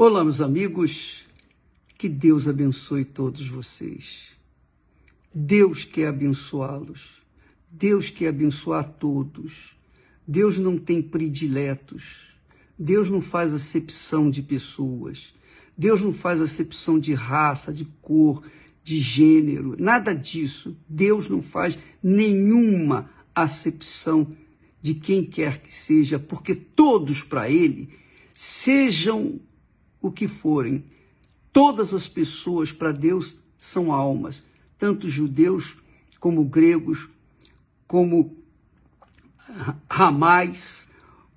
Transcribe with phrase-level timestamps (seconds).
[0.00, 1.24] Olá, meus amigos.
[1.98, 4.28] Que Deus abençoe todos vocês.
[5.34, 7.20] Deus quer abençoá-los.
[7.68, 9.76] Deus quer abençoar todos.
[10.24, 12.04] Deus não tem prediletos.
[12.78, 15.34] Deus não faz acepção de pessoas.
[15.76, 18.44] Deus não faz acepção de raça, de cor,
[18.84, 20.76] de gênero, nada disso.
[20.88, 24.32] Deus não faz nenhuma acepção
[24.80, 27.88] de quem quer que seja, porque todos para Ele,
[28.32, 29.40] sejam
[30.00, 30.84] o que forem.
[31.52, 34.42] Todas as pessoas para Deus são almas,
[34.78, 35.76] tanto judeus
[36.20, 37.08] como gregos,
[37.86, 38.36] como
[39.90, 40.88] ramais,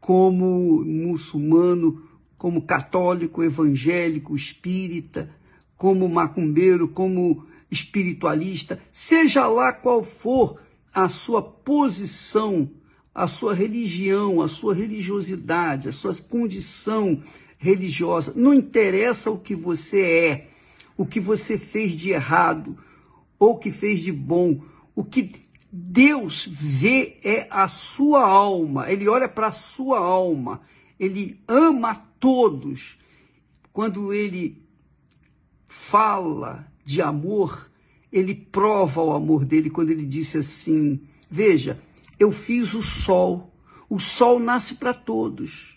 [0.00, 2.02] como muçulmano,
[2.36, 5.30] como católico, evangélico, espírita,
[5.76, 10.60] como macumbeiro, como espiritualista, seja lá qual for
[10.92, 12.70] a sua posição,
[13.14, 17.22] a sua religião, a sua religiosidade, a sua condição
[17.64, 18.34] religiosa.
[18.36, 20.48] Não interessa o que você é,
[20.98, 22.76] o que você fez de errado
[23.38, 24.62] ou o que fez de bom.
[24.94, 25.32] O que
[25.72, 28.90] Deus vê é a sua alma.
[28.92, 30.60] Ele olha para a sua alma.
[31.00, 32.98] Ele ama todos.
[33.72, 34.62] Quando ele
[35.66, 37.70] fala de amor,
[38.12, 41.82] ele prova o amor dele quando ele disse assim: Veja,
[42.20, 43.50] eu fiz o sol.
[43.88, 45.73] O sol nasce para todos.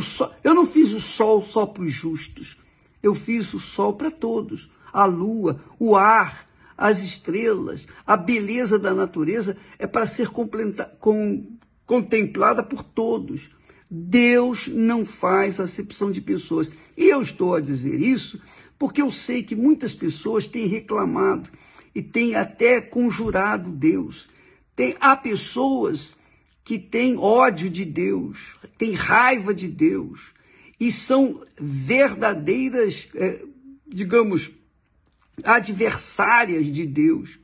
[0.00, 2.58] Sol, eu não fiz o sol só para os justos,
[3.02, 4.70] eu fiz o sol para todos.
[4.92, 11.46] A lua, o ar, as estrelas, a beleza da natureza é para ser com,
[11.86, 13.50] contemplada por todos.
[13.90, 16.68] Deus não faz acepção de pessoas.
[16.96, 18.40] E eu estou a dizer isso
[18.78, 21.48] porque eu sei que muitas pessoas têm reclamado
[21.94, 24.28] e têm até conjurado Deus.
[24.74, 26.14] Tem, há pessoas
[26.66, 30.20] que têm ódio de Deus, têm raiva de Deus
[30.80, 33.44] e são verdadeiras, é,
[33.86, 34.50] digamos,
[35.44, 37.38] adversárias de Deus,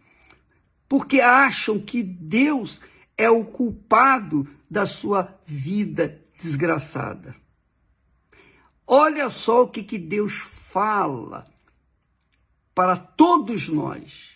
[0.88, 2.80] porque acham que Deus
[3.16, 7.36] é o culpado da sua vida desgraçada.
[8.84, 10.40] Olha só o que, que Deus
[10.72, 11.46] fala
[12.74, 14.32] para todos nós,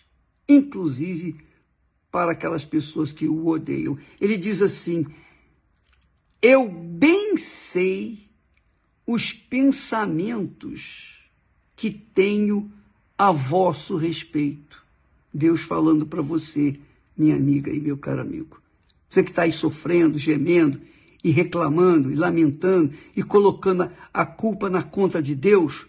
[0.47, 1.45] inclusive
[2.11, 3.97] para aquelas pessoas que o odeiam.
[4.19, 5.05] Ele diz assim:
[6.41, 8.27] Eu bem sei
[9.05, 11.17] os pensamentos
[11.75, 12.71] que tenho
[13.17, 14.83] a vosso respeito.
[15.33, 16.79] Deus falando para você,
[17.15, 18.61] minha amiga e meu caro amigo.
[19.09, 20.81] Você que está aí sofrendo, gemendo
[21.23, 25.87] e reclamando e lamentando e colocando a culpa na conta de Deus,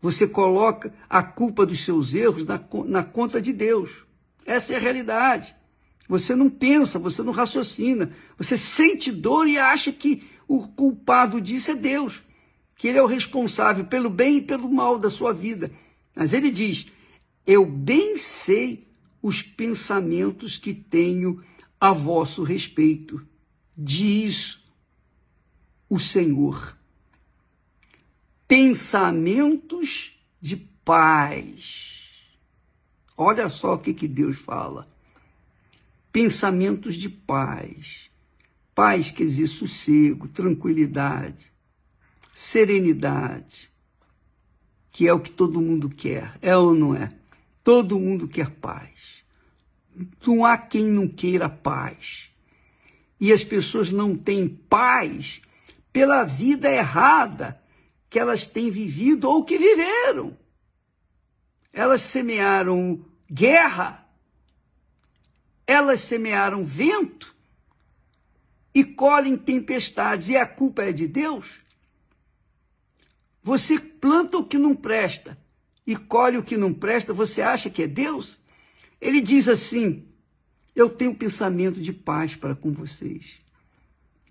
[0.00, 3.90] você coloca a culpa dos seus erros na, na conta de Deus.
[4.44, 5.54] Essa é a realidade.
[6.08, 11.70] Você não pensa, você não raciocina, você sente dor e acha que o culpado disso
[11.70, 12.22] é Deus,
[12.76, 15.70] que Ele é o responsável pelo bem e pelo mal da sua vida.
[16.14, 16.86] Mas Ele diz:
[17.46, 18.86] Eu bem sei
[19.22, 21.42] os pensamentos que tenho
[21.80, 23.26] a vosso respeito,
[23.76, 24.62] diz
[25.88, 26.76] o Senhor.
[28.46, 32.03] Pensamentos de paz.
[33.16, 34.92] Olha só o que, que Deus fala
[36.14, 38.08] pensamentos de paz.
[38.72, 41.52] Paz quer dizer sossego, tranquilidade,
[42.32, 43.68] serenidade,
[44.92, 47.12] que é o que todo mundo quer, é ou não é?
[47.64, 49.24] Todo mundo quer paz.
[50.24, 52.30] Não há quem não queira paz.
[53.20, 55.40] E as pessoas não têm paz
[55.92, 57.60] pela vida errada
[58.08, 60.36] que elas têm vivido ou que viveram.
[61.74, 64.04] Elas semearam guerra
[65.66, 67.34] elas semearam vento
[68.74, 71.46] e colhem tempestades, e a culpa é de Deus?
[73.42, 75.38] Você planta o que não presta
[75.86, 78.40] e colhe o que não presta, você acha que é Deus?
[79.00, 80.06] Ele diz assim:
[80.74, 83.40] Eu tenho pensamento de paz para com vocês.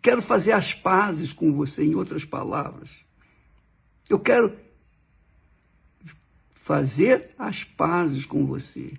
[0.02, 2.90] Quero fazer as pazes com você, em outras palavras.
[4.10, 4.60] Eu quero
[6.64, 8.94] fazer as pazes com você.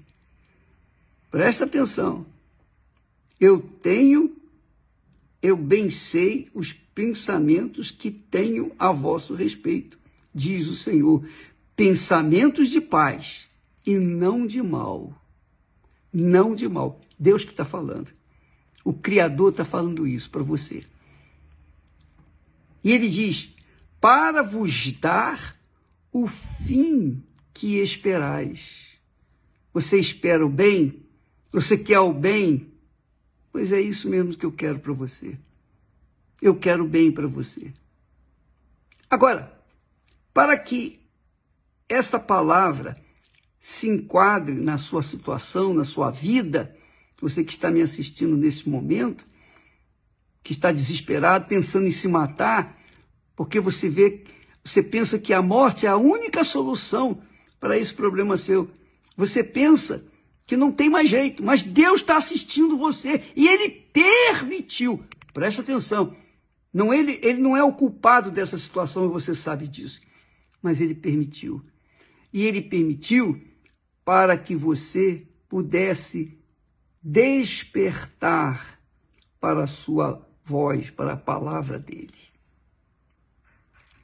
[1.30, 2.26] Presta atenção.
[3.40, 4.36] Eu tenho,
[5.42, 9.98] eu bem sei os pensamentos que tenho a vosso respeito,
[10.32, 11.26] diz o Senhor.
[11.74, 13.46] Pensamentos de paz
[13.84, 15.18] e não de mal.
[16.12, 17.00] Não de mal.
[17.18, 18.08] Deus que está falando.
[18.84, 20.84] O Criador está falando isso para você.
[22.84, 23.52] E ele diz:
[24.00, 25.58] para vos dar
[26.12, 27.22] o fim
[27.54, 28.60] que esperais.
[29.72, 31.06] Você espera o bem?
[31.52, 32.74] Você quer o bem?
[33.52, 35.38] Pois é isso mesmo que eu quero para você.
[36.42, 37.72] Eu quero o bem para você.
[39.08, 39.56] Agora,
[40.32, 41.00] para que
[41.88, 43.00] esta palavra
[43.60, 46.76] se enquadre na sua situação, na sua vida,
[47.20, 49.24] você que está me assistindo nesse momento,
[50.42, 52.78] que está desesperado, pensando em se matar,
[53.34, 54.24] porque você vê,
[54.62, 57.22] você pensa que a morte é a única solução
[57.64, 58.70] para esse problema seu.
[59.16, 60.06] Você pensa
[60.46, 65.02] que não tem mais jeito, mas Deus está assistindo você e Ele permitiu.
[65.32, 66.14] Presta atenção.
[66.70, 69.98] Não ele, ele não é o culpado dessa situação e você sabe disso,
[70.60, 71.64] mas Ele permitiu.
[72.30, 73.40] E Ele permitiu
[74.04, 76.38] para que você pudesse
[77.02, 78.78] despertar
[79.40, 82.12] para a sua voz, para a palavra dele.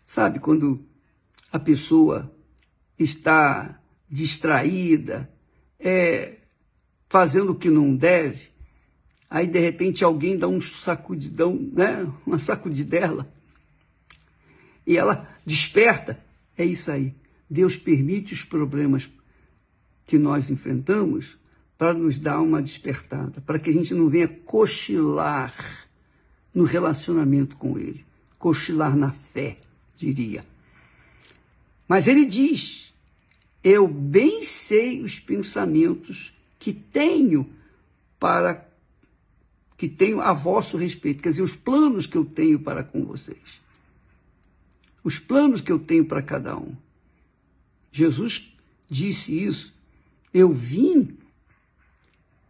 [0.06, 0.82] Sabe quando
[1.52, 2.34] a pessoa
[3.04, 5.30] está distraída,
[5.78, 6.38] é,
[7.08, 8.50] fazendo o que não deve,
[9.28, 12.06] aí de repente alguém dá um sacudidão, né?
[12.26, 13.32] Uma sacudidela,
[14.86, 16.18] e ela desperta.
[16.56, 17.14] É isso aí.
[17.48, 19.08] Deus permite os problemas
[20.06, 21.38] que nós enfrentamos
[21.78, 25.54] para nos dar uma despertada, para que a gente não venha cochilar
[26.54, 28.04] no relacionamento com Ele,
[28.38, 29.56] cochilar na fé,
[29.96, 30.44] diria.
[31.88, 32.89] Mas ele diz:
[33.62, 37.48] Eu bem sei os pensamentos que tenho
[38.18, 38.68] para
[39.76, 43.60] que tenho a vosso respeito, quer dizer, os planos que eu tenho para com vocês.
[45.02, 46.76] Os planos que eu tenho para cada um.
[47.90, 48.52] Jesus
[48.90, 49.72] disse isso
[50.32, 51.16] eu vim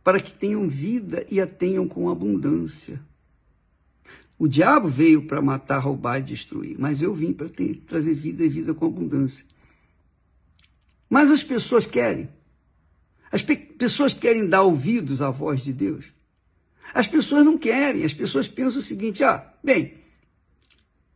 [0.04, 3.00] para que tenham vida e a tenham com abundância.
[4.38, 7.48] O diabo veio para matar, roubar e destruir, mas eu vim para
[7.86, 9.44] trazer vida e vida com abundância.
[11.10, 12.30] Mas as pessoas querem.
[13.32, 16.06] As pe pessoas querem dar ouvidos à voz de Deus.
[16.94, 19.98] As pessoas não querem, as pessoas pensam o seguinte: ah, bem,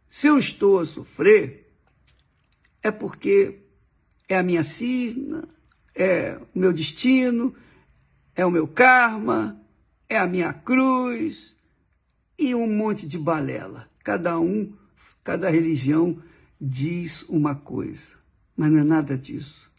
[0.08, 1.72] se eu estou a sofrer,
[2.82, 3.60] é porque
[4.28, 5.48] é a minha cisna,
[5.94, 7.54] é o meu destino,
[8.34, 9.60] é o meu karma,
[10.08, 11.54] é a minha cruz
[12.38, 13.88] e um monte de balela.
[14.02, 14.72] Cada um,
[15.22, 16.20] cada religião
[16.60, 18.12] diz uma coisa,
[18.56, 19.72] mas não é nada disso.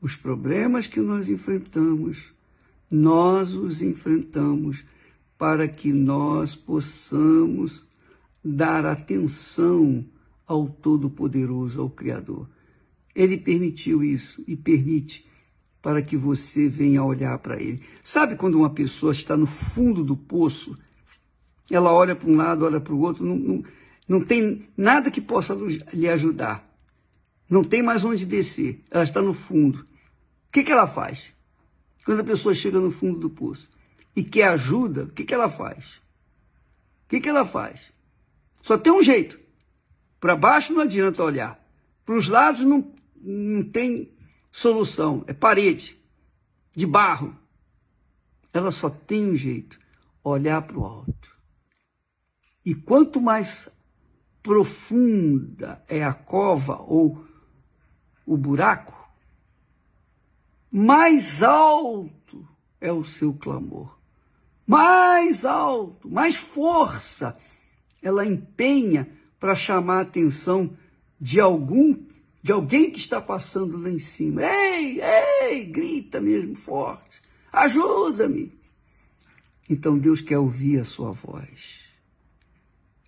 [0.00, 2.18] Os problemas que nós enfrentamos,
[2.90, 4.82] nós os enfrentamos
[5.38, 7.84] para que nós possamos
[8.44, 10.04] dar atenção
[10.46, 12.48] ao Todo-Poderoso, ao Criador.
[13.14, 15.24] Ele permitiu isso e permite
[15.82, 17.82] para que você venha olhar para ele.
[18.02, 20.76] Sabe quando uma pessoa está no fundo do poço,
[21.70, 23.62] ela olha para um lado, olha para o outro, não, não,
[24.08, 25.54] não tem nada que possa
[25.92, 26.69] lhe ajudar.
[27.50, 28.80] Não tem mais onde descer.
[28.88, 29.80] Ela está no fundo.
[29.80, 31.34] O que, que ela faz?
[32.04, 33.68] Quando a pessoa chega no fundo do poço
[34.14, 35.96] e quer ajuda, o que, que ela faz?
[37.04, 37.80] O que, que ela faz?
[38.62, 39.38] Só tem um jeito.
[40.20, 41.60] Para baixo não adianta olhar.
[42.06, 44.12] Para os lados não, não tem
[44.50, 45.98] solução, é parede
[46.74, 47.36] de barro.
[48.52, 49.78] Ela só tem um jeito,
[50.22, 51.36] olhar para o alto.
[52.64, 53.68] E quanto mais
[54.42, 57.24] profunda é a cova ou
[58.26, 58.94] o buraco,
[60.70, 62.46] mais alto
[62.80, 63.98] é o seu clamor.
[64.66, 67.36] Mais alto, mais força
[68.00, 69.08] ela empenha
[69.38, 70.76] para chamar a atenção
[71.20, 71.96] de algum
[72.42, 74.42] de alguém que está passando lá em cima.
[74.42, 77.20] Ei, ei, grita mesmo forte.
[77.52, 78.52] Ajuda-me.
[79.68, 81.80] Então Deus quer ouvir a sua voz.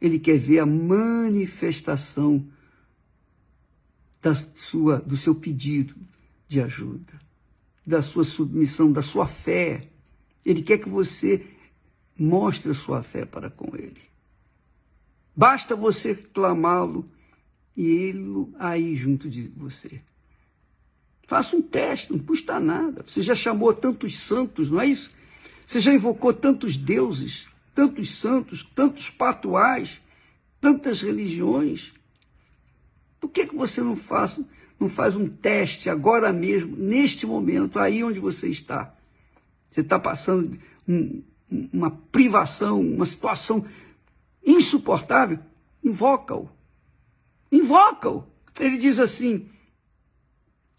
[0.01, 2.47] Ele quer ver a manifestação
[4.23, 5.95] da sua, do seu pedido
[6.49, 7.21] de ajuda,
[7.85, 9.89] da sua submissão, da sua fé.
[10.45, 11.45] Ele quer que você
[12.17, 14.01] mostre a sua fé para com ele.
[15.35, 17.09] Basta você clamá-lo
[17.77, 20.01] e ele aí junto de você.
[21.27, 23.05] Faça um teste, não custa nada.
[23.07, 25.11] Você já chamou tantos santos, não é isso?
[25.65, 30.01] Você já invocou tantos deuses, tantos santos, tantos patuais,
[30.61, 31.93] tantas religiões.
[33.23, 34.37] Por que, que você não faz,
[34.81, 38.93] não faz um teste agora mesmo, neste momento, aí onde você está?
[39.71, 41.23] Você está passando um,
[41.73, 43.65] uma privação, uma situação
[44.45, 45.39] insuportável?
[45.85, 46.51] Invoca-o.
[47.53, 48.25] Invoca-o.
[48.59, 49.49] Ele diz assim: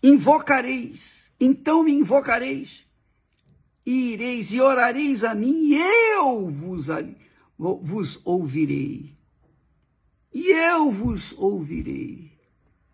[0.04, 2.86] invocareis, então me invocareis,
[3.86, 6.88] e ireis e orareis a mim, e eu vos,
[7.58, 9.16] vos ouvirei.
[10.34, 12.33] E eu vos ouvirei.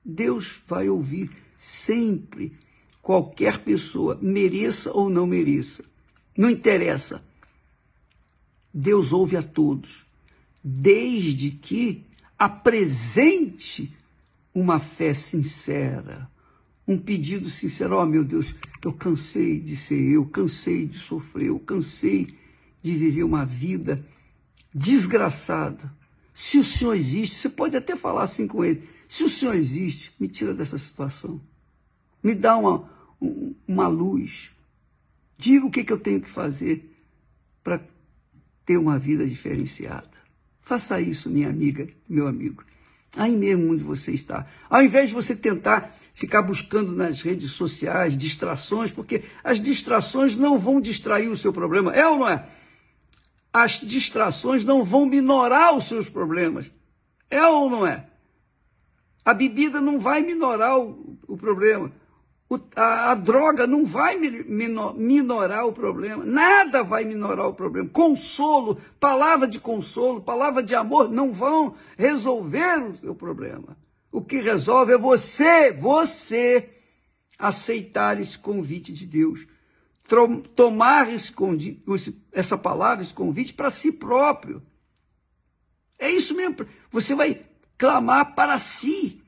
[0.10, 2.54] Deus vai ouvir sempre
[3.02, 5.84] qualquer pessoa, mereça ou não mereça.
[6.38, 7.24] Não interessa.
[8.74, 10.06] Deus ouve a todos,
[10.64, 12.06] desde que
[12.38, 13.92] apresente
[14.54, 16.30] uma fé sincera,
[16.88, 21.48] um pedido sincero: ó oh, meu Deus, eu cansei de ser eu, cansei de sofrer,
[21.48, 22.34] eu cansei
[22.82, 24.06] de viver uma vida
[24.74, 25.99] desgraçada.
[26.40, 30.14] Se o Senhor existe, você pode até falar assim com ele: se o Senhor existe,
[30.18, 31.42] me tira dessa situação,
[32.24, 32.90] me dá uma,
[33.68, 34.50] uma luz,
[35.38, 36.96] diga o que, que eu tenho que fazer
[37.62, 37.82] para
[38.66, 40.14] ter uma vida diferenciada.
[40.62, 42.64] Faça isso, minha amiga, meu amigo.
[43.18, 44.48] Aí mesmo onde você está.
[44.70, 50.58] Ao invés de você tentar ficar buscando nas redes sociais distrações, porque as distrações não
[50.58, 51.94] vão distrair o seu problema.
[51.94, 52.48] É ou não é?
[53.52, 56.72] As distrações não vão minorar os seus problemas.
[57.30, 58.08] É ou não é?
[59.26, 61.92] A bebida não vai minorar o, o problema.
[62.50, 66.26] O, a, a, droga não vai minorar o problema.
[66.26, 67.88] Nada vai minorar o problema.
[67.90, 73.78] Consolo, palavra de consolo, palavra de amor não vão resolver o seu problema.
[74.12, 76.68] O que resolve é você, você
[77.38, 79.46] aceitar esse convite de Deus.
[80.56, 81.08] Tomar
[82.32, 84.62] essa palavra, esse convite para si próprio.
[86.00, 86.66] É isso mesmo.
[86.90, 87.46] Você vai
[87.78, 89.22] clamar para si.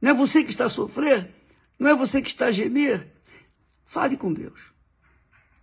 [0.00, 1.32] Não é você que está a sofrer,
[1.78, 3.12] não é você que está a gemer.
[3.84, 4.60] Fale com Deus.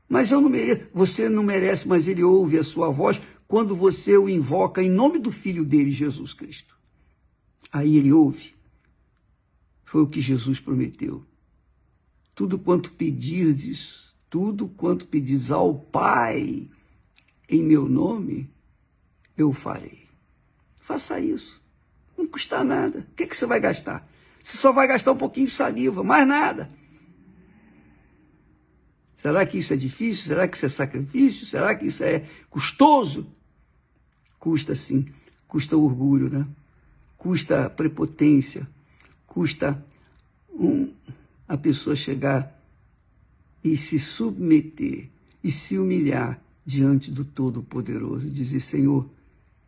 [0.08, 4.18] Mas eu não mereço, você não merece, mas ele ouve a sua voz quando você
[4.18, 6.78] o invoca em nome do filho dele, Jesus Cristo.
[7.72, 8.56] Aí ele ouve.
[9.84, 11.26] Foi o que Jesus prometeu.
[12.34, 16.70] Tudo quanto pedirdes, tudo quanto pedis ao Pai
[17.48, 18.50] em meu nome,
[19.38, 20.08] eu farei.
[20.80, 21.62] Faça isso.
[22.18, 23.00] Não custa nada.
[23.00, 24.08] O que, que você vai gastar?
[24.44, 26.70] Você só vai gastar um pouquinho de saliva, mais nada.
[29.16, 30.26] Será que isso é difícil?
[30.26, 31.46] Será que isso é sacrifício?
[31.46, 33.28] Será que isso é custoso?
[34.40, 35.08] Custa sim.
[35.48, 36.48] Custa orgulho, né?
[37.20, 38.66] custa prepotência,
[39.28, 39.86] custa
[40.50, 40.92] um,
[41.48, 42.59] a pessoa chegar
[43.64, 45.10] e se submeter
[45.44, 49.10] e se humilhar diante do Todo-Poderoso e dizer: Senhor,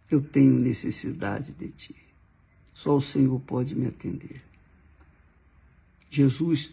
[0.09, 1.95] eu tenho necessidade de Ti.
[2.73, 4.41] Só o Senhor pode me atender.
[6.09, 6.71] Jesus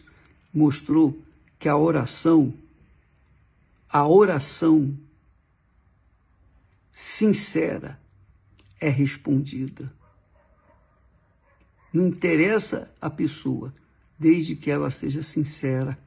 [0.53, 1.17] mostrou
[1.57, 2.53] que a oração,
[3.89, 4.97] a oração
[6.91, 7.99] sincera
[8.79, 9.91] é respondida.
[11.93, 13.73] Não interessa a pessoa,
[14.17, 15.97] desde que ela seja sincera,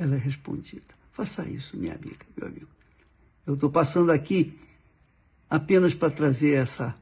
[0.00, 0.94] ela é respondida.
[1.12, 2.68] Faça isso, minha amiga, meu amigo.
[3.46, 4.58] Eu estou passando aqui
[5.48, 6.96] apenas para trazer essa,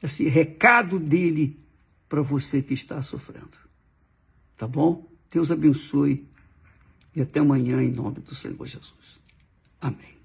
[0.00, 1.58] esse recado dele
[2.08, 3.58] para você que está sofrendo.
[4.56, 5.04] Tá bom?
[5.32, 6.24] Deus abençoe
[7.14, 9.18] e até amanhã em nome do Senhor Jesus.
[9.80, 10.19] Amém.